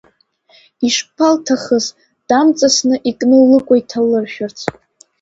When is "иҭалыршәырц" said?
3.81-4.59